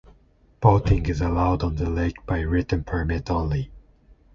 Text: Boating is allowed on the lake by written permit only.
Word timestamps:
Boating 0.61 1.05
is 1.05 1.21
allowed 1.21 1.61
on 1.61 1.75
the 1.75 1.87
lake 1.87 2.25
by 2.25 2.39
written 2.39 2.83
permit 2.83 3.29
only. 3.29 3.69